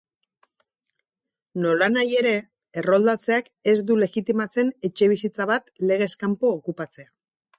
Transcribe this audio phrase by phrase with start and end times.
[1.65, 2.31] Nolanahi ere,
[2.83, 7.09] erroldatzeak ez du legitimatzen etxebizitza bat legez kanpo okupatzea.